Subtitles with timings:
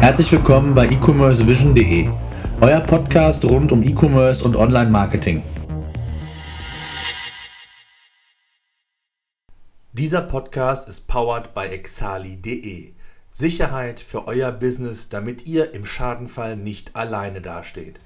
[0.00, 2.08] Herzlich willkommen bei e-commercevision.de,
[2.62, 5.42] euer Podcast rund um E-Commerce und Online-Marketing.
[9.92, 12.94] Dieser Podcast ist powered by exali.de.
[13.32, 18.00] Sicherheit für euer Business, damit ihr im Schadenfall nicht alleine dasteht.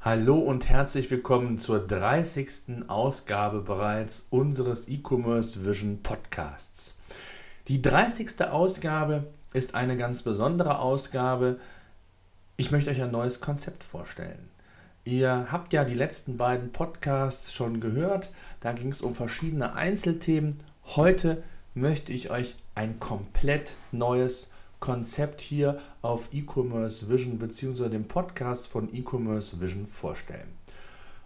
[0.00, 2.86] Hallo und herzlich willkommen zur 30.
[2.86, 6.94] Ausgabe bereits unseres E-Commerce Vision Podcasts.
[7.66, 8.44] Die 30.
[8.44, 11.58] Ausgabe ist eine ganz besondere Ausgabe.
[12.56, 14.50] Ich möchte euch ein neues Konzept vorstellen.
[15.04, 18.30] Ihr habt ja die letzten beiden Podcasts schon gehört.
[18.60, 20.60] Da ging es um verschiedene Einzelthemen.
[20.84, 21.42] Heute
[21.74, 24.50] möchte ich euch ein komplett neues
[24.80, 27.88] Konzept hier auf E-Commerce Vision bzw.
[27.88, 30.48] dem Podcast von E-Commerce Vision vorstellen.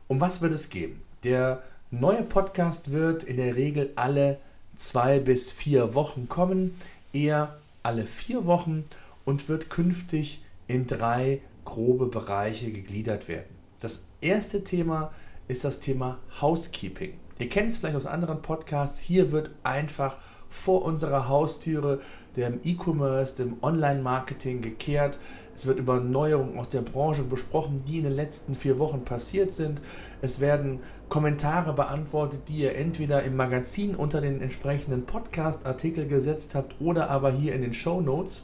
[0.06, 1.00] Um was wird es gehen?
[1.24, 4.38] Der neue Podcast wird in der Regel alle
[4.76, 6.74] zwei bis vier Wochen kommen,
[7.12, 7.56] eher
[7.88, 8.84] alle vier Wochen
[9.24, 13.48] und wird künftig in drei grobe Bereiche gegliedert werden.
[13.80, 15.10] Das erste Thema
[15.48, 17.14] ist das Thema Housekeeping.
[17.38, 18.98] Ihr kennt es vielleicht aus anderen Podcasts.
[18.98, 20.18] Hier wird einfach
[20.50, 22.02] vor unserer Haustüre
[22.36, 25.18] dem E-Commerce, dem Online-Marketing gekehrt.
[25.58, 29.50] Es wird über Neuerungen aus der Branche besprochen, die in den letzten vier Wochen passiert
[29.50, 29.80] sind.
[30.22, 30.78] Es werden
[31.08, 37.32] Kommentare beantwortet, die ihr entweder im Magazin unter den entsprechenden Podcast-Artikel gesetzt habt oder aber
[37.32, 38.42] hier in den Show Notes.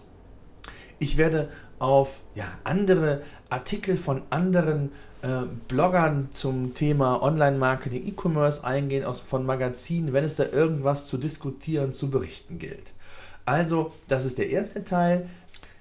[0.98, 4.90] Ich werde auf ja, andere Artikel von anderen
[5.22, 11.16] äh, Bloggern zum Thema Online-Marketing, E-Commerce eingehen, aus, von Magazinen, wenn es da irgendwas zu
[11.16, 12.92] diskutieren, zu berichten gilt.
[13.46, 15.28] Also, das ist der erste Teil.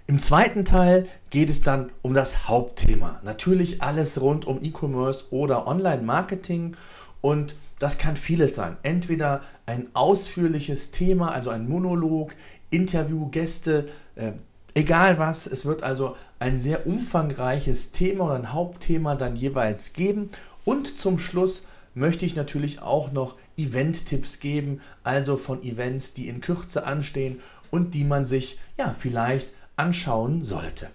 [0.05, 3.21] Im zweiten Teil geht es dann um das Hauptthema.
[3.23, 6.75] Natürlich alles rund um E-Commerce oder Online-Marketing.
[7.21, 8.75] Und das kann vieles sein.
[8.83, 12.35] Entweder ein ausführliches Thema, also ein Monolog,
[12.69, 14.33] Interview, Gäste, äh,
[14.73, 15.47] egal was.
[15.47, 20.27] Es wird also ein sehr umfangreiches Thema oder ein Hauptthema dann jeweils geben.
[20.65, 21.63] Und zum Schluss
[21.93, 27.39] möchte ich natürlich auch noch Event-Tipps geben, also von Events, die in Kürze anstehen
[27.71, 30.89] und die man sich ja vielleicht anschauen sollte.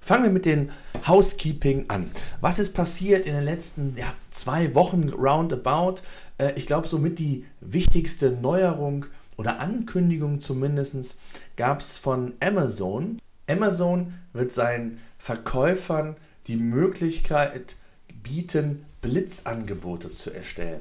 [0.00, 0.70] Fangen wir mit dem
[1.06, 2.10] Housekeeping an.
[2.40, 6.00] Was ist passiert in den letzten ja, zwei Wochen roundabout?
[6.38, 9.06] Äh, ich glaube, somit die wichtigste Neuerung
[9.36, 11.18] oder Ankündigung zumindest
[11.56, 13.18] gab es von Amazon.
[13.46, 17.76] Amazon wird seinen Verkäufern die Möglichkeit
[18.22, 20.80] bieten, Blitzangebote zu erstellen.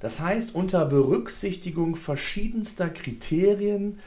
[0.00, 3.98] Das heißt, unter Berücksichtigung verschiedenster Kriterien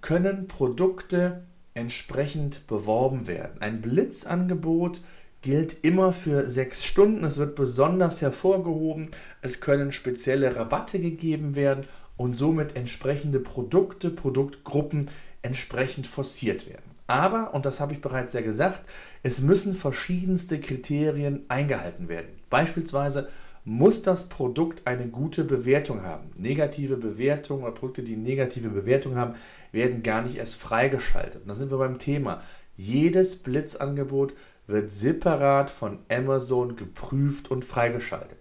[0.00, 1.44] können Produkte
[1.74, 3.60] entsprechend beworben werden.
[3.60, 5.00] Ein Blitzangebot
[5.42, 7.24] gilt immer für sechs Stunden.
[7.24, 9.10] Es wird besonders hervorgehoben.
[9.40, 11.84] Es können spezielle Rabatte gegeben werden
[12.16, 15.10] und somit entsprechende Produkte, Produktgruppen
[15.42, 16.92] entsprechend forciert werden.
[17.08, 18.82] Aber, und das habe ich bereits ja gesagt,
[19.22, 22.28] es müssen verschiedenste Kriterien eingehalten werden.
[22.48, 23.28] Beispielsweise
[23.64, 26.30] muss das Produkt eine gute Bewertung haben.
[26.36, 29.34] Negative Bewertungen oder Produkte, die negative Bewertung haben,
[29.70, 31.42] werden gar nicht erst freigeschaltet.
[31.42, 32.42] Und da sind wir beim Thema.
[32.76, 34.34] Jedes Blitzangebot
[34.66, 38.38] wird separat von Amazon geprüft und freigeschaltet.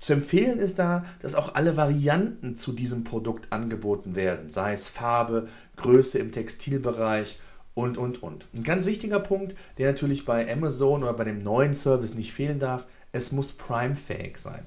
[0.00, 4.88] Zu empfehlen ist da, dass auch alle Varianten zu diesem Produkt angeboten werden, sei es
[4.88, 7.38] Farbe, Größe im Textilbereich
[7.74, 8.46] und, und, und.
[8.54, 12.58] Ein ganz wichtiger Punkt, der natürlich bei Amazon oder bei dem neuen Service nicht fehlen
[12.58, 14.64] darf, es muss Prime-fähig sein.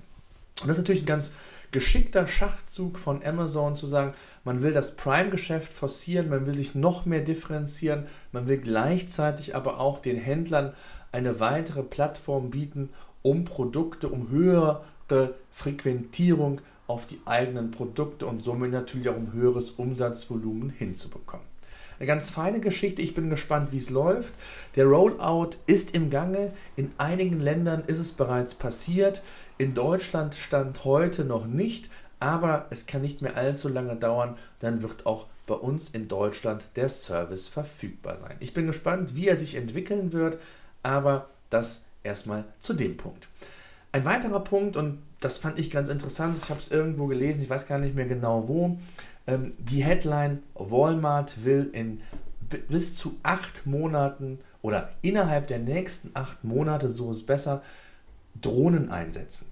[0.62, 1.31] Und das ist natürlich ein ganz
[1.72, 4.13] geschickter Schachzug von Amazon zu sagen,
[4.44, 9.79] man will das Prime-Geschäft forcieren, man will sich noch mehr differenzieren, man will gleichzeitig aber
[9.79, 10.74] auch den Händlern
[11.12, 12.90] eine weitere Plattform bieten,
[13.22, 14.84] um Produkte, um höhere
[15.52, 21.50] Frequentierung auf die eigenen Produkte und somit natürlich auch um höheres Umsatzvolumen hinzubekommen.
[22.01, 23.03] Eine ganz feine Geschichte.
[23.03, 24.34] Ich bin gespannt, wie es läuft.
[24.75, 26.51] Der Rollout ist im Gange.
[26.75, 29.22] In einigen Ländern ist es bereits passiert.
[29.59, 34.35] In Deutschland stand heute noch nicht, aber es kann nicht mehr allzu lange dauern.
[34.61, 38.35] Dann wird auch bei uns in Deutschland der Service verfügbar sein.
[38.40, 40.40] Ich bin gespannt, wie er sich entwickeln wird,
[40.81, 43.28] aber das erstmal zu dem Punkt.
[43.91, 47.49] Ein weiterer Punkt, und das fand ich ganz interessant, ich habe es irgendwo gelesen, ich
[47.49, 48.79] weiß gar nicht mehr genau wo,
[49.28, 52.02] ähm, die Headline Walmart will in
[52.68, 57.62] bis zu acht Monaten oder innerhalb der nächsten acht Monate, so ist besser,
[58.40, 59.46] Drohnen einsetzen.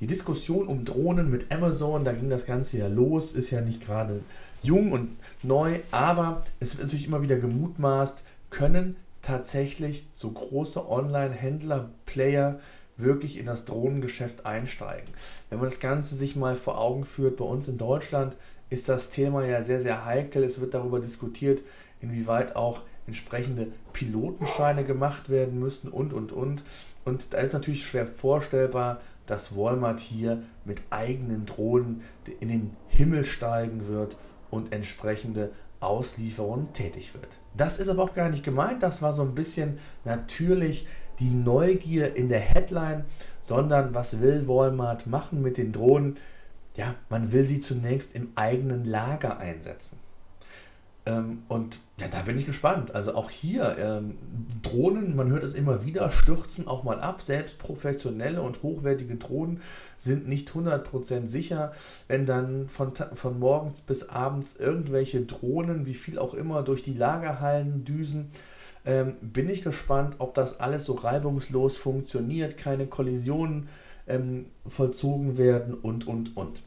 [0.00, 3.80] Die Diskussion um Drohnen mit Amazon, da ging das Ganze ja los, ist ja nicht
[3.80, 4.20] gerade
[4.62, 5.10] jung und
[5.42, 12.58] neu, aber es wird natürlich immer wieder gemutmaßt, können tatsächlich so große Online-Händler, Player
[12.96, 15.08] wirklich in das Drohnengeschäft einsteigen.
[15.48, 18.36] Wenn man das Ganze sich mal vor Augen führt, bei uns in Deutschland
[18.72, 20.42] ist das Thema ja sehr, sehr heikel.
[20.42, 21.62] Es wird darüber diskutiert,
[22.00, 26.62] inwieweit auch entsprechende Pilotenscheine gemacht werden müssen und, und, und.
[27.04, 32.02] Und da ist natürlich schwer vorstellbar, dass Walmart hier mit eigenen Drohnen
[32.40, 34.16] in den Himmel steigen wird
[34.50, 37.28] und entsprechende Auslieferungen tätig wird.
[37.56, 40.86] Das ist aber auch gar nicht gemeint, das war so ein bisschen natürlich
[41.18, 43.04] die Neugier in der Headline,
[43.42, 46.14] sondern was will Walmart machen mit den Drohnen?
[46.74, 49.98] Ja, man will sie zunächst im eigenen Lager einsetzen.
[51.04, 52.94] Ähm, und ja, da bin ich gespannt.
[52.94, 54.18] Also auch hier, ähm,
[54.62, 57.22] Drohnen, man hört es immer wieder, stürzen auch mal ab.
[57.22, 59.60] Selbst professionelle und hochwertige Drohnen
[59.96, 61.72] sind nicht 100% sicher.
[62.06, 66.94] Wenn dann von, von morgens bis abends irgendwelche Drohnen, wie viel auch immer, durch die
[66.94, 68.30] Lagerhallen düsen,
[68.84, 73.68] ähm, bin ich gespannt, ob das alles so reibungslos funktioniert, keine Kollisionen
[74.06, 76.62] ähm, vollzogen werden und, und, und.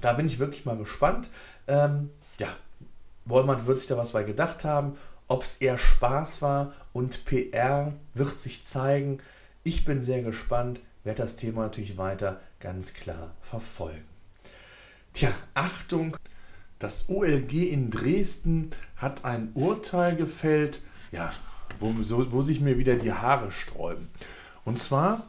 [0.00, 1.28] Da bin ich wirklich mal gespannt.
[1.66, 2.48] Ähm, ja,
[3.24, 4.96] Walmart wird sich da was bei gedacht haben.
[5.26, 9.18] Ob es eher Spaß war und PR wird sich zeigen.
[9.62, 14.04] Ich bin sehr gespannt, werde das Thema natürlich weiter ganz klar verfolgen.
[15.12, 16.16] Tja, Achtung,
[16.78, 20.80] das OLG in Dresden hat ein Urteil gefällt,
[21.10, 21.32] ja,
[21.80, 24.08] wo, wo sich mir wieder die Haare sträuben.
[24.64, 25.26] Und zwar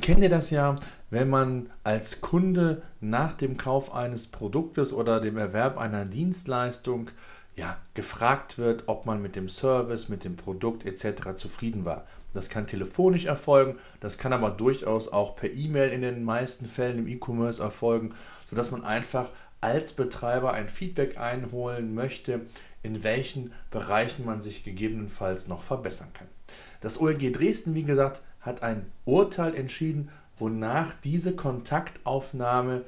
[0.00, 0.76] kennt ihr das ja,
[1.10, 7.10] wenn man als Kunde nach dem Kauf eines Produktes oder dem Erwerb einer Dienstleistung
[7.56, 11.34] ja, gefragt wird, ob man mit dem Service, mit dem Produkt etc.
[11.36, 12.06] zufrieden war.
[12.32, 17.00] Das kann telefonisch erfolgen, das kann aber durchaus auch per E-Mail in den meisten Fällen
[17.00, 18.14] im E-Commerce erfolgen,
[18.48, 19.30] sodass man einfach
[19.60, 22.40] als Betreiber ein Feedback einholen möchte,
[22.82, 26.26] in welchen Bereichen man sich gegebenenfalls noch verbessern kann.
[26.80, 30.10] Das OLG Dresden, wie gesagt, hat ein Urteil entschieden
[30.42, 32.84] wonach diese Kontaktaufnahme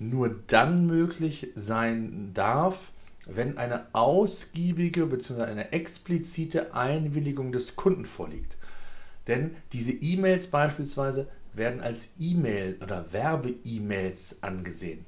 [0.00, 2.92] nur dann möglich sein darf,
[3.26, 5.42] wenn eine ausgiebige bzw.
[5.42, 8.56] eine explizite Einwilligung des Kunden vorliegt.
[9.26, 15.04] Denn diese E-Mails beispielsweise werden als E-Mail oder Werbe-E-Mails angesehen.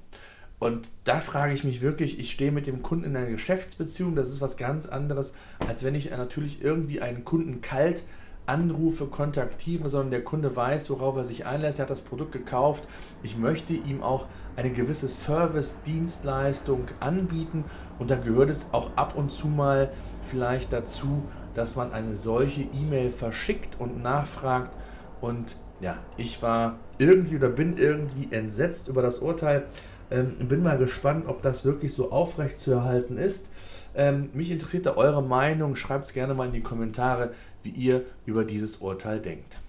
[0.59, 4.29] Und da frage ich mich wirklich, ich stehe mit dem Kunden in einer Geschäftsbeziehung, das
[4.29, 8.05] ist was ganz anderes, als wenn ich natürlich irgendwie einen Kunden kalt
[8.47, 11.79] anrufe, kontaktiere, sondern der Kunde weiß, worauf er sich einlässt.
[11.79, 12.85] Er hat das Produkt gekauft.
[13.23, 14.27] Ich möchte ihm auch
[14.57, 17.65] eine gewisse Service-Dienstleistung anbieten
[17.99, 19.91] und da gehört es auch ab und zu mal
[20.23, 24.77] vielleicht dazu, dass man eine solche E-Mail verschickt und nachfragt.
[25.21, 29.65] Und ja, ich war irgendwie oder bin irgendwie entsetzt über das Urteil.
[30.11, 33.51] Ähm, bin mal gespannt, ob das wirklich so aufrecht zu erhalten ist.
[33.95, 35.75] Ähm, mich interessiert da eure Meinung.
[35.75, 37.31] Schreibt es gerne mal in die Kommentare,
[37.67, 39.61] wie ihr über dieses Urteil denkt.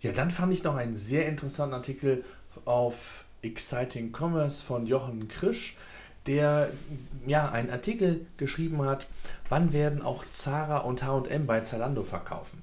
[0.00, 2.24] Ja, dann fand ich noch einen sehr interessanten Artikel
[2.64, 5.76] auf Exciting Commerce von Jochen Krisch,
[6.26, 6.70] der
[7.26, 9.08] ja einen Artikel geschrieben hat,
[9.48, 12.62] wann werden auch Zara und H&M bei Zalando verkaufen.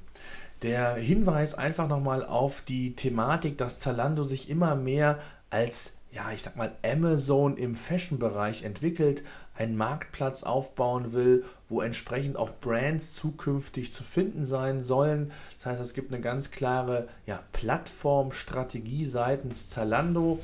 [0.61, 5.19] Der Hinweis einfach nochmal auf die Thematik, dass Zalando sich immer mehr
[5.49, 9.23] als ja, ich sag mal, Amazon im Fashion-Bereich entwickelt,
[9.55, 15.31] einen Marktplatz aufbauen will, wo entsprechend auch Brands zukünftig zu finden sein sollen.
[15.57, 20.39] Das heißt, es gibt eine ganz klare ja, Plattformstrategie seitens Zalando.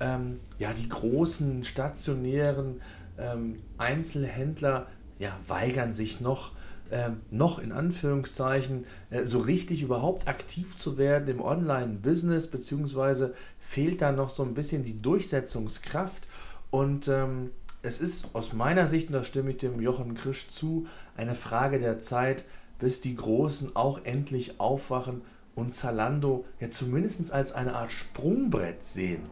[0.00, 2.82] Ähm, ja, die großen stationären
[3.16, 4.86] ähm, Einzelhändler
[5.18, 6.52] ja, weigern sich noch,
[6.90, 14.00] ähm, noch in Anführungszeichen äh, so richtig überhaupt aktiv zu werden im Online-Business, beziehungsweise fehlt
[14.00, 16.26] da noch so ein bisschen die Durchsetzungskraft.
[16.70, 17.50] Und ähm,
[17.82, 21.78] es ist aus meiner Sicht, und da stimme ich dem Jochen Krisch zu, eine Frage
[21.78, 22.44] der Zeit,
[22.78, 25.22] bis die Großen auch endlich aufwachen
[25.54, 29.22] und Zalando ja zumindest als eine Art Sprungbrett sehen.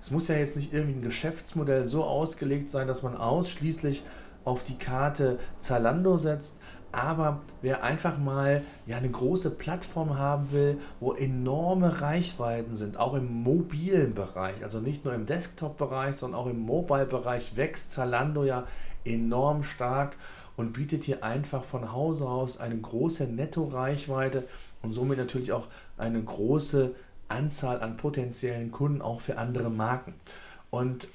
[0.00, 4.02] Es muss ja jetzt nicht irgendwie ein Geschäftsmodell so ausgelegt sein, dass man ausschließlich
[4.44, 6.56] auf die Karte Zalando setzt,
[6.94, 13.14] aber wer einfach mal ja, eine große Plattform haben will, wo enorme Reichweiten sind, auch
[13.14, 18.64] im mobilen Bereich, also nicht nur im Desktop-Bereich, sondern auch im Mobile-Bereich wächst Zalando ja
[19.04, 20.16] enorm stark
[20.56, 24.44] und bietet hier einfach von Hause aus eine große Netto-Reichweite
[24.82, 26.94] und somit natürlich auch eine große
[27.28, 30.14] Anzahl an potenziellen Kunden auch für andere Marken.
[30.70, 31.08] Und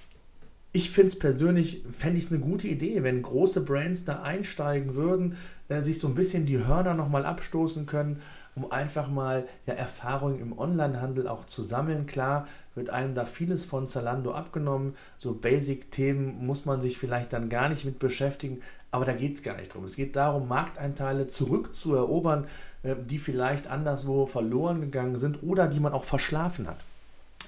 [0.72, 4.94] ich finde es persönlich, fände ich es eine gute Idee, wenn große Brands da einsteigen
[4.94, 5.36] würden,
[5.68, 8.22] äh, sich so ein bisschen die Hörner nochmal abstoßen können,
[8.56, 12.06] um einfach mal ja, Erfahrungen im Onlinehandel auch zu sammeln.
[12.06, 14.96] Klar wird einem da vieles von Zalando abgenommen.
[15.18, 18.62] So Basic-Themen muss man sich vielleicht dann gar nicht mit beschäftigen,
[18.92, 19.86] aber da geht es gar nicht drum.
[19.86, 22.46] Es geht darum, Markteinteile zurückzuerobern,
[22.84, 26.78] äh, die vielleicht anderswo verloren gegangen sind oder die man auch verschlafen hat.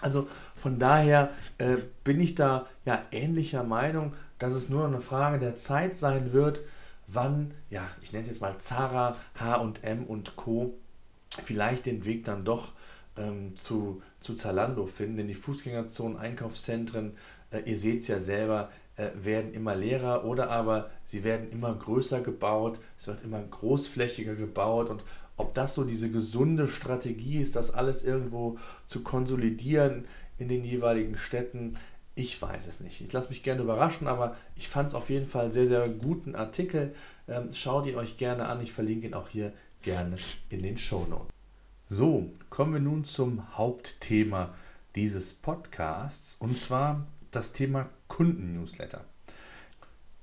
[0.01, 5.39] Also von daher äh, bin ich da ja ähnlicher Meinung, dass es nur eine Frage
[5.39, 6.61] der Zeit sein wird,
[7.07, 10.73] wann, ja, ich nenne es jetzt mal Zara, HM und Co.
[11.43, 12.71] vielleicht den Weg dann doch
[13.17, 17.13] ähm, zu, zu Zalando finden, denn die Fußgängerzonen, Einkaufszentren,
[17.51, 21.73] äh, ihr seht es ja selber, äh, werden immer leerer oder aber sie werden immer
[21.73, 25.03] größer gebaut, es wird immer großflächiger gebaut und
[25.37, 30.07] ob das so diese gesunde Strategie ist, das alles irgendwo zu konsolidieren
[30.37, 31.77] in den jeweiligen Städten,
[32.15, 33.01] ich weiß es nicht.
[33.01, 36.35] Ich lasse mich gerne überraschen, aber ich fand es auf jeden Fall sehr, sehr guten
[36.35, 36.93] Artikel.
[37.27, 38.61] Ähm, schaut ihn euch gerne an.
[38.61, 40.17] Ich verlinke ihn auch hier gerne
[40.49, 41.29] in den Show Notes.
[41.87, 44.53] So, kommen wir nun zum Hauptthema
[44.95, 49.05] dieses Podcasts und zwar das Thema Kunden-Newsletter.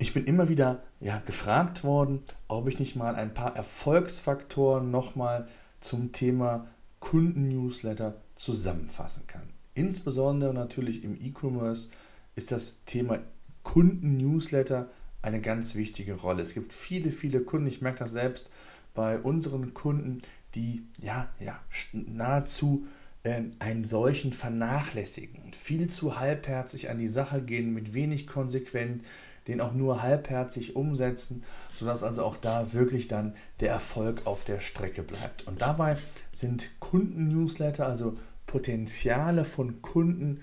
[0.01, 5.45] Ich bin immer wieder ja, gefragt worden, ob ich nicht mal ein paar Erfolgsfaktoren nochmal
[5.81, 6.67] zum Thema
[7.01, 9.49] Kunden-Newsletter zusammenfassen kann.
[9.73, 11.89] Insbesondere natürlich im E-Commerce
[12.35, 13.19] ist das Thema
[13.63, 14.89] Kunden-Newsletter
[15.21, 16.43] eine ganz wichtige Rolle.
[16.43, 18.49] Es gibt viele, viele Kunden, ich merke das selbst
[18.93, 20.21] bei unseren Kunden,
[20.55, 21.59] die ja, ja
[21.91, 22.87] nahezu
[23.23, 29.03] äh, einen solchen vernachlässigen, viel zu halbherzig an die Sache gehen, mit wenig konsequent,
[29.49, 31.43] den auch nur halbherzig umsetzen,
[31.75, 35.47] sodass also auch da wirklich dann der Erfolg auf der Strecke bleibt.
[35.47, 35.97] Und dabei
[36.31, 40.41] sind Kunden-Newsletter, also Potenziale von Kunden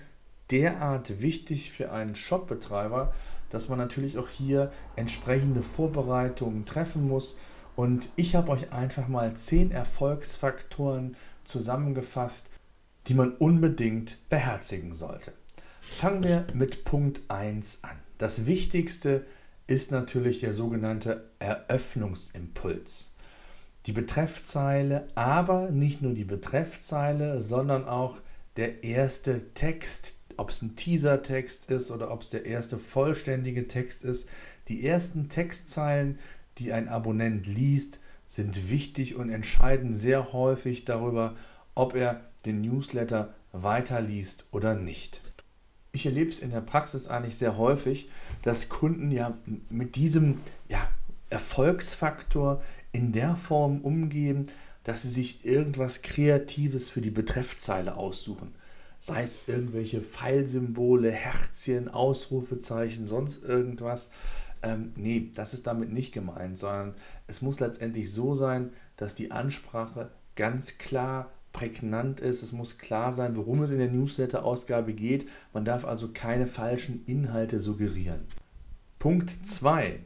[0.51, 3.13] derart wichtig für einen Shopbetreiber,
[3.49, 7.37] dass man natürlich auch hier entsprechende Vorbereitungen treffen muss.
[7.75, 12.49] Und ich habe euch einfach mal zehn Erfolgsfaktoren zusammengefasst,
[13.07, 15.31] die man unbedingt beherzigen sollte.
[15.91, 17.97] Fangen wir mit Punkt 1 an.
[18.19, 19.25] Das Wichtigste
[19.65, 23.11] ist natürlich der sogenannte Eröffnungsimpuls.
[23.87, 28.19] Die Betreffzeile, aber nicht nur die Betreffzeile, sondern auch
[28.57, 34.03] der erste Text, ob es ein Teasertext ist oder ob es der erste vollständige Text
[34.03, 34.29] ist.
[34.67, 36.19] Die ersten Textzeilen,
[36.59, 41.35] die ein Abonnent liest, sind wichtig und entscheiden sehr häufig darüber,
[41.73, 45.21] ob er den Newsletter weiterliest oder nicht.
[45.97, 48.07] Ich erlebe es in der Praxis eigentlich sehr häufig,
[48.43, 49.35] dass Kunden ja
[49.71, 50.35] mit diesem
[50.69, 50.87] ja,
[51.31, 52.61] Erfolgsfaktor
[52.91, 54.45] in der Form umgehen,
[54.83, 58.53] dass sie sich irgendwas Kreatives für die Betreffzeile aussuchen.
[58.99, 64.11] Sei es irgendwelche Pfeilsymbole, Herzchen, Ausrufezeichen, sonst irgendwas.
[64.61, 66.93] Ähm, nee, das ist damit nicht gemeint, sondern
[67.25, 72.43] es muss letztendlich so sein, dass die Ansprache ganz klar prägnant ist.
[72.43, 75.27] Es muss klar sein, worum es in der Newsletter-Ausgabe geht.
[75.53, 78.21] Man darf also keine falschen Inhalte suggerieren.
[78.99, 79.99] Punkt 2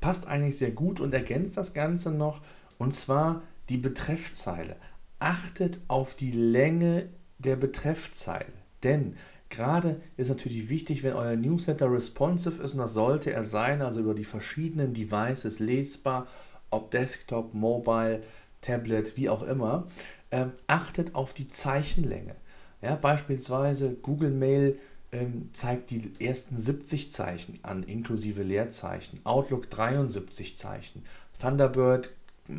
[0.00, 2.40] passt eigentlich sehr gut und ergänzt das Ganze noch.
[2.76, 4.74] Und zwar die Betreffzeile.
[5.20, 7.08] Achtet auf die Länge
[7.38, 8.52] der Betreffzeile.
[8.82, 9.14] Denn
[9.48, 14.00] gerade ist natürlich wichtig, wenn euer Newsletter responsive ist, und das sollte er sein, also
[14.00, 16.26] über die verschiedenen Devices lesbar,
[16.70, 18.22] ob Desktop, Mobile,
[18.60, 19.86] Tablet, wie auch immer,
[20.30, 22.34] ähm, achtet auf die Zeichenlänge.
[22.82, 24.78] Ja, beispielsweise Google Mail
[25.12, 29.20] ähm, zeigt die ersten 70 Zeichen an, inklusive Leerzeichen.
[29.24, 31.02] Outlook 73 Zeichen.
[31.40, 32.10] Thunderbird,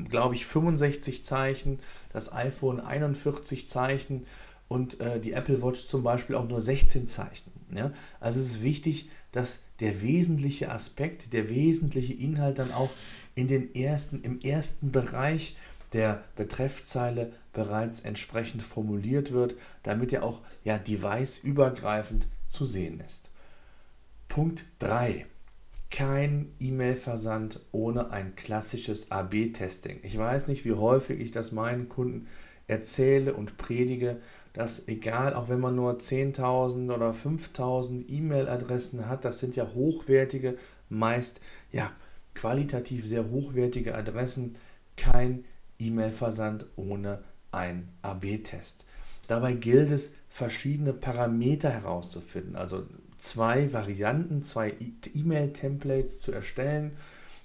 [0.10, 1.80] glaube ich, 65 Zeichen.
[2.14, 4.26] Das iPhone 41 Zeichen.
[4.68, 7.52] Und äh, die Apple Watch zum Beispiel auch nur 16 Zeichen.
[7.74, 7.92] Ja?
[8.20, 12.90] Also es ist wichtig, dass der wesentliche Aspekt, der wesentliche Inhalt dann auch
[13.36, 15.56] in den ersten, im ersten Bereich
[15.94, 23.32] der Betreffzeile bereits entsprechend formuliert wird, damit er auch ja, device-übergreifend zu sehen ist.
[24.28, 25.26] Punkt 3.
[25.90, 30.02] Kein E-Mail-Versand ohne ein klassisches AB-Testing.
[30.04, 32.28] Ich weiß nicht, wie häufig ich das meinen Kunden
[32.68, 34.22] erzähle und predige,
[34.54, 40.60] dass egal, auch wenn man nur 10.000 oder 5.000 E-Mail-Adressen hat, das sind ja hochwertige,
[40.90, 41.92] meist ja
[42.36, 44.54] qualitativ sehr hochwertige Adressen,
[44.96, 45.44] kein
[45.80, 47.24] E-Mail-Versand ohne
[47.58, 48.86] ein AB-Test.
[49.28, 52.86] Dabei gilt es, verschiedene Parameter herauszufinden, also
[53.18, 54.74] zwei Varianten, zwei
[55.14, 56.92] E-Mail-Templates zu erstellen,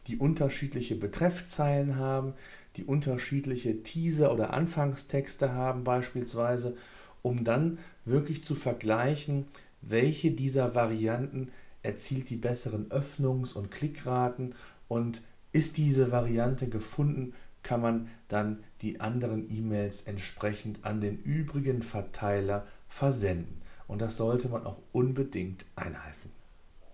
[0.07, 2.35] die unterschiedliche Betreffzeilen haben,
[2.76, 6.76] die unterschiedliche Teaser- oder Anfangstexte haben beispielsweise,
[7.23, 9.47] um dann wirklich zu vergleichen,
[9.81, 11.50] welche dieser Varianten
[11.83, 14.54] erzielt die besseren Öffnungs- und Klickraten
[14.88, 21.83] und ist diese Variante gefunden, kann man dann die anderen E-Mails entsprechend an den übrigen
[21.83, 23.61] Verteiler versenden.
[23.87, 26.31] Und das sollte man auch unbedingt einhalten.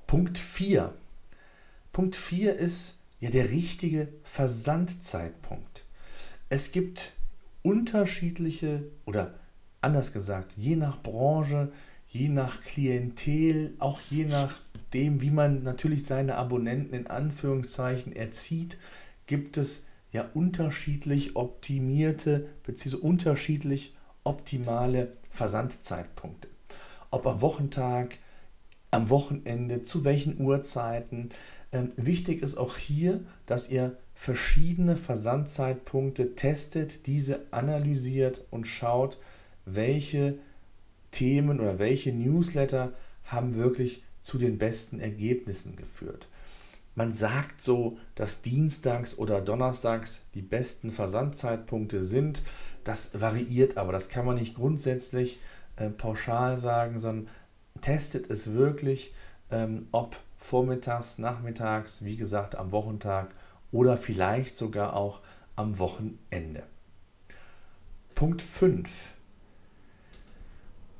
[0.06, 0.94] Punkt 4.
[1.92, 5.84] Punkt 4 ist ja der richtige Versandzeitpunkt.
[6.48, 7.12] Es gibt
[7.62, 9.34] unterschiedliche oder
[9.80, 11.72] anders gesagt, je nach Branche,
[12.08, 18.78] je nach Klientel, auch je nach nachdem, wie man natürlich seine Abonnenten in Anführungszeichen erzieht,
[19.26, 19.84] gibt es
[20.18, 22.96] ja unterschiedlich optimierte bzw.
[22.96, 23.94] unterschiedlich
[24.24, 26.48] optimale Versandzeitpunkte.
[27.10, 28.18] Ob am Wochentag,
[28.90, 31.30] am Wochenende, zu welchen Uhrzeiten.
[31.72, 39.18] Ähm, wichtig ist auch hier, dass ihr verschiedene Versandzeitpunkte testet, diese analysiert und schaut,
[39.64, 40.38] welche
[41.10, 42.92] Themen oder welche Newsletter
[43.24, 46.26] haben wirklich zu den besten Ergebnissen geführt.
[46.98, 52.42] Man sagt so, dass Dienstags oder Donnerstags die besten Versandzeitpunkte sind.
[52.82, 55.38] Das variiert aber, das kann man nicht grundsätzlich
[55.76, 57.28] äh, pauschal sagen, sondern
[57.82, 59.14] testet es wirklich,
[59.52, 63.28] ähm, ob vormittags, nachmittags, wie gesagt am Wochentag
[63.70, 65.20] oder vielleicht sogar auch
[65.54, 66.64] am Wochenende.
[68.16, 69.12] Punkt 5.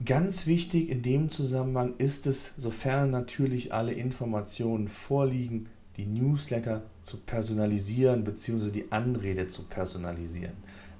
[0.04, 7.18] Ganz wichtig in dem Zusammenhang ist es, sofern natürlich alle Informationen vorliegen, die Newsletter zu
[7.18, 8.70] personalisieren bzw.
[8.70, 10.54] die Anrede zu personalisieren.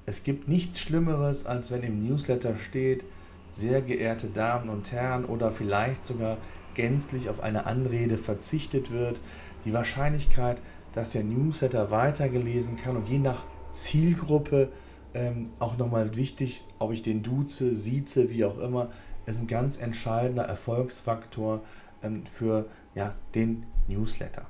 [0.07, 3.05] Es gibt nichts Schlimmeres, als wenn im Newsletter steht,
[3.51, 6.37] sehr geehrte Damen und Herren oder vielleicht sogar
[6.75, 9.21] gänzlich auf eine Anrede verzichtet wird.
[9.65, 10.61] Die Wahrscheinlichkeit,
[10.93, 14.71] dass der Newsletter weitergelesen kann und je nach Zielgruppe
[15.15, 18.91] ähm, auch nochmal wichtig, ob ich den duze, sieze, wie auch immer,
[19.27, 21.63] ist ein ganz entscheidender Erfolgsfaktor
[22.03, 24.47] ähm, für ja, den Newsletter.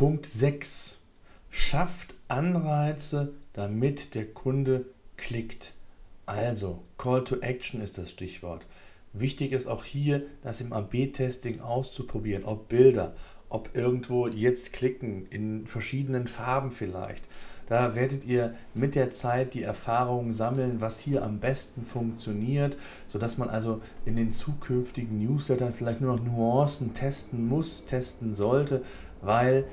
[0.00, 0.96] Punkt 6.
[1.50, 4.86] Schafft Anreize, damit der Kunde
[5.18, 5.74] klickt.
[6.24, 8.66] Also, Call to Action ist das Stichwort.
[9.12, 13.12] Wichtig ist auch hier, das im AB-Testing auszuprobieren, ob Bilder,
[13.50, 17.24] ob irgendwo jetzt klicken, in verschiedenen Farben vielleicht.
[17.66, 23.36] Da werdet ihr mit der Zeit die Erfahrungen sammeln, was hier am besten funktioniert, sodass
[23.36, 28.82] man also in den zukünftigen Newslettern vielleicht nur noch Nuancen testen muss, testen sollte,
[29.20, 29.66] weil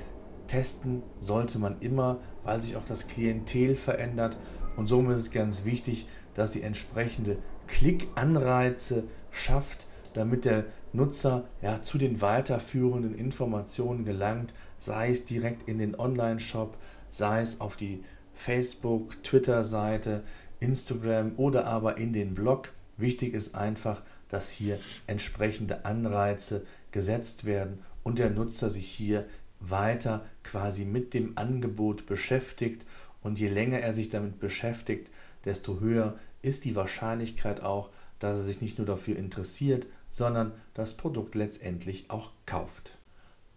[0.48, 4.36] testen sollte man immer, weil sich auch das Klientel verändert.
[4.76, 11.82] Und somit ist es ganz wichtig, dass ihr entsprechende Klickanreize schafft, damit der Nutzer ja,
[11.82, 16.76] zu den weiterführenden Informationen gelangt, sei es direkt in den Online-Shop,
[17.10, 20.22] sei es auf die Facebook, Twitter-Seite,
[20.60, 22.72] Instagram oder aber in den Blog.
[22.96, 29.26] Wichtig ist einfach, dass hier entsprechende Anreize gesetzt werden und der Nutzer sich hier
[29.60, 32.84] weiter quasi mit dem Angebot beschäftigt.
[33.20, 35.10] Und je länger er sich damit beschäftigt,
[35.44, 40.96] desto höher ist die Wahrscheinlichkeit auch, dass er sich nicht nur dafür interessiert, sondern das
[40.96, 42.96] Produkt letztendlich auch kauft.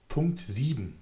[0.07, 0.99] Punkt 7.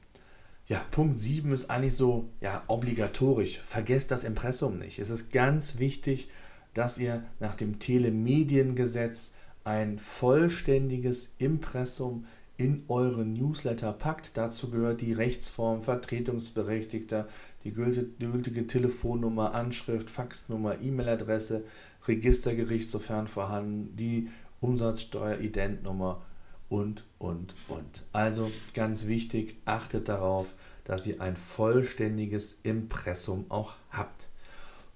[0.68, 3.60] Ja, Punkt 7 ist eigentlich so ja, obligatorisch.
[3.60, 5.00] Vergesst das Impressum nicht.
[5.00, 6.30] Es ist ganz wichtig,
[6.74, 9.32] dass ihr nach dem Telemediengesetz
[9.64, 12.26] ein vollständiges Impressum
[12.60, 14.32] in euren Newsletter packt.
[14.36, 17.28] Dazu gehört die Rechtsform Vertretungsberechtigter,
[17.64, 21.64] die gültige Telefonnummer, Anschrift, Faxnummer, E-Mail-Adresse,
[22.08, 26.22] Registergericht, sofern vorhanden, die Umsatzsteuer-Identnummer
[26.68, 28.04] und, und, und.
[28.12, 34.28] Also ganz wichtig, achtet darauf, dass ihr ein vollständiges Impressum auch habt.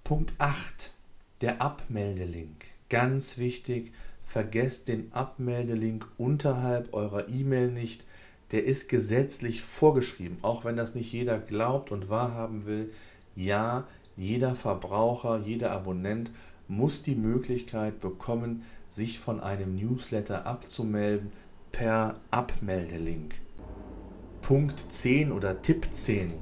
[0.04, 0.92] Punkt 8,
[1.40, 2.66] der Abmeldelink.
[2.90, 8.06] Ganz wichtig, vergesst den Abmeldelink unterhalb eurer E-Mail nicht.
[8.52, 12.92] Der ist gesetzlich vorgeschrieben, auch wenn das nicht jeder glaubt und wahrhaben will.
[13.36, 16.32] Ja, jeder Verbraucher, jeder Abonnent
[16.68, 21.32] muss die Möglichkeit bekommen, sich von einem Newsletter abzumelden
[21.72, 23.36] per Abmeldelink.
[24.42, 26.34] Punkt 10 oder Tipp 10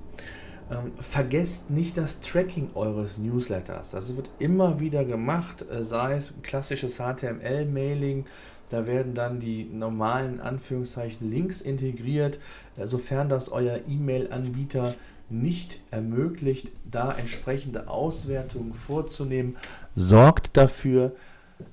[0.71, 3.91] ähm, vergesst nicht das Tracking eures Newsletters.
[3.91, 8.25] Das wird immer wieder gemacht, äh, sei es klassisches HTML-Mailing,
[8.69, 12.39] da werden dann die normalen Anführungszeichen Links integriert,
[12.77, 14.95] äh, sofern das euer E-Mail-Anbieter
[15.29, 19.57] nicht ermöglicht, da entsprechende Auswertungen vorzunehmen.
[19.95, 21.15] Sorgt dafür,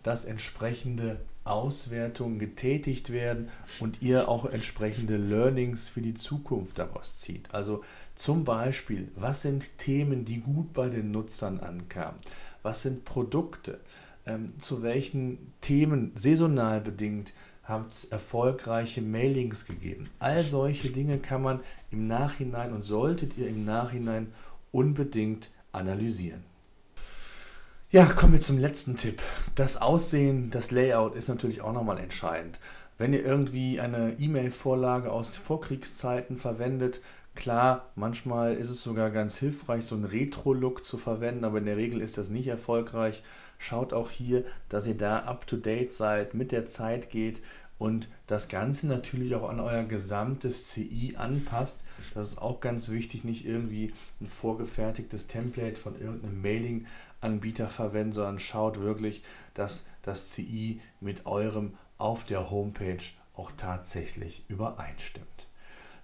[0.02, 3.48] dass entsprechende Auswertungen getätigt werden
[3.80, 7.54] und ihr auch entsprechende Learnings für die Zukunft daraus zieht.
[7.54, 7.82] Also
[8.14, 12.20] zum Beispiel, was sind Themen, die gut bei den Nutzern ankamen?
[12.62, 13.80] Was sind Produkte?
[14.26, 17.32] Ähm, zu welchen Themen saisonal bedingt
[17.64, 20.11] habt es erfolgreiche Mailings gegeben?
[20.18, 24.32] All solche Dinge kann man im Nachhinein und solltet ihr im Nachhinein
[24.72, 26.47] unbedingt analysieren.
[27.90, 29.22] Ja, kommen wir zum letzten Tipp.
[29.55, 32.61] Das Aussehen, das Layout ist natürlich auch nochmal entscheidend.
[32.98, 37.01] Wenn ihr irgendwie eine E-Mail-Vorlage aus Vorkriegszeiten verwendet,
[37.35, 41.79] klar, manchmal ist es sogar ganz hilfreich, so einen Retro-Look zu verwenden, aber in der
[41.79, 43.22] Regel ist das nicht erfolgreich.
[43.57, 47.40] Schaut auch hier, dass ihr da up-to-date seid, mit der Zeit geht
[47.78, 51.84] und das Ganze natürlich auch an euer gesamtes CI anpasst.
[52.14, 58.38] Das ist auch ganz wichtig, nicht irgendwie ein vorgefertigtes Template von irgendeinem Mailing-Anbieter verwenden, sondern
[58.38, 59.22] schaut wirklich,
[59.54, 65.26] dass das CI mit eurem auf der Homepage auch tatsächlich übereinstimmt.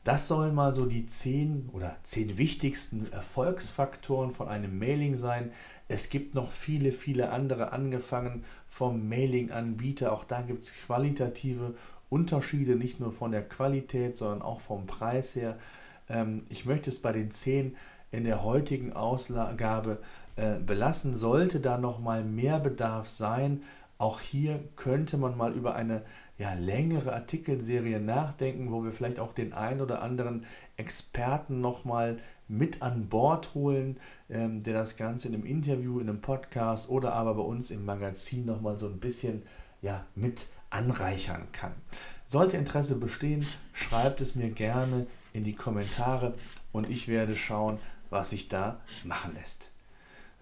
[0.05, 5.51] Das sollen mal so die zehn oder zehn wichtigsten Erfolgsfaktoren von einem Mailing sein.
[5.89, 10.13] Es gibt noch viele, viele andere, angefangen vom Mailing-Anbieter.
[10.13, 11.75] Auch da gibt es qualitative
[12.09, 15.59] Unterschiede, nicht nur von der Qualität, sondern auch vom Preis her.
[16.09, 17.77] Ähm, ich möchte es bei den zehn
[18.11, 20.01] in der heutigen Ausgabe
[20.37, 21.15] äh, belassen.
[21.15, 23.63] Sollte da noch mal mehr Bedarf sein,
[23.99, 26.03] auch hier könnte man mal über eine
[26.37, 30.45] ja, längere Artikelserie nachdenken, wo wir vielleicht auch den ein oder anderen
[30.77, 32.17] Experten nochmal
[32.49, 37.15] mit an Bord holen, ähm, der das Ganze in einem Interview, in einem Podcast oder
[37.15, 39.43] aber bei uns im Magazin nochmal so ein bisschen
[39.81, 41.73] ja, mit anreichern kann.
[42.27, 46.35] Sollte Interesse bestehen, schreibt es mir gerne in die Kommentare
[46.73, 47.79] und ich werde schauen,
[48.11, 49.71] was sich da machen lässt.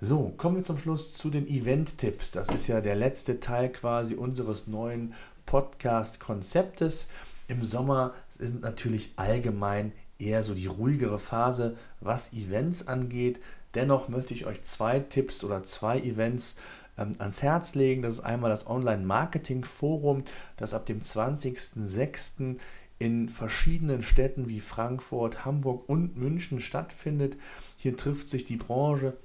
[0.05, 2.33] So, kommen wir zum Schluss zu den Event-Tipps.
[2.33, 5.15] Das ist ja der letzte Teil quasi unseres neuen
[5.47, 7.09] Podcast-Konzeptes.
[7.49, 13.41] Im Sommer sind natürlich allgemein eher so die ruhigere Phase, was Events angeht.
[13.75, 16.57] Dennoch möchte ich euch zwei Tipps oder zwei Events
[16.99, 18.03] ähm, ans Herz legen.
[18.03, 20.25] Das ist einmal das Online-Marketing-Forum,
[20.57, 22.59] das ab dem 20.06.
[22.99, 27.37] in verschiedenen Städten wie Frankfurt, Hamburg und München stattfindet.
[27.77, 29.17] Hier trifft sich die Branche.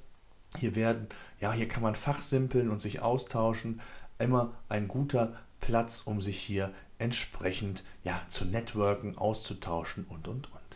[0.57, 1.07] Hier werden,
[1.39, 3.81] ja, hier kann man fachsimpeln und sich austauschen.
[4.17, 10.67] Immer ein guter Platz, um sich hier entsprechend ja, zu networken, auszutauschen und und und.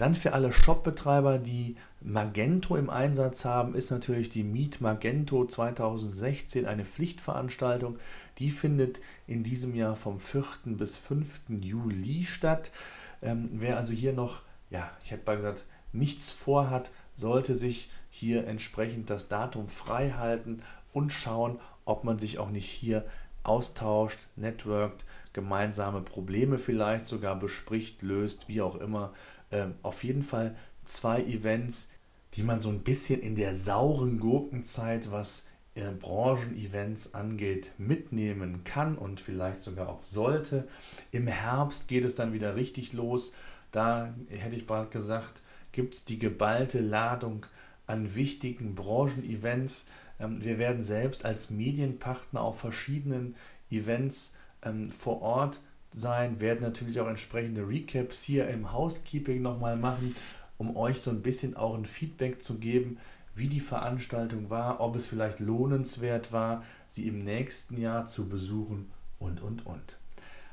[0.00, 6.64] Dann für alle Shopbetreiber, die Magento im Einsatz haben, ist natürlich die Meet Magento 2016
[6.64, 7.98] eine Pflichtveranstaltung.
[8.38, 10.44] Die findet in diesem Jahr vom 4.
[10.64, 11.42] bis 5.
[11.60, 12.70] Juli statt.
[13.20, 14.40] Ähm, wer also hier noch,
[14.70, 20.62] ja, ich hätte mal gesagt, nichts vorhat, sollte sich hier entsprechend das Datum frei halten
[20.94, 23.04] und schauen, ob man sich auch nicht hier
[23.42, 29.12] austauscht, networkt, gemeinsame Probleme vielleicht sogar bespricht, löst, wie auch immer.
[29.50, 31.90] Ähm, auf jeden Fall zwei Events,
[32.34, 38.96] die man so ein bisschen in der sauren Gurkenzeit, was äh, Branchen-Events angeht, mitnehmen kann
[38.96, 40.68] und vielleicht sogar auch sollte.
[41.12, 43.32] Im Herbst geht es dann wieder richtig los.
[43.72, 47.46] Da hätte ich bald gesagt, gibt es die geballte Ladung
[47.86, 49.86] an wichtigen Branchen-Events.
[50.20, 53.34] Ähm, wir werden selbst als Medienpartner auf verschiedenen
[53.70, 55.60] Events ähm, vor Ort
[55.92, 60.14] sein, werden natürlich auch entsprechende Recaps hier im Housekeeping nochmal machen,
[60.58, 62.98] um euch so ein bisschen auch ein Feedback zu geben,
[63.34, 68.90] wie die Veranstaltung war, ob es vielleicht lohnenswert war, sie im nächsten Jahr zu besuchen
[69.18, 69.99] und, und, und.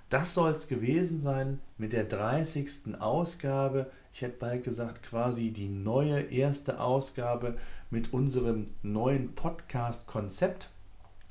[0.09, 2.99] Das soll es gewesen sein mit der 30.
[2.99, 3.91] Ausgabe.
[4.13, 7.57] Ich hätte bald gesagt, quasi die neue erste Ausgabe
[7.89, 10.69] mit unserem neuen Podcast-Konzept.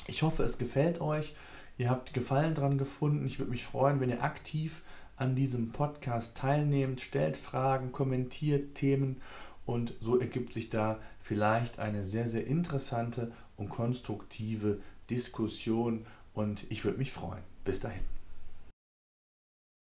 [0.08, 1.34] Ich hoffe, es gefällt euch.
[1.78, 3.24] Ihr habt Gefallen dran gefunden.
[3.24, 4.82] Ich würde mich freuen, wenn ihr aktiv
[5.16, 9.22] an diesem Podcast teilnehmt, stellt Fragen, kommentiert Themen
[9.64, 16.84] und so ergibt sich da vielleicht eine sehr, sehr interessante und konstruktive Diskussion und ich
[16.84, 17.42] würde mich freuen.
[17.64, 18.15] Bis dahin.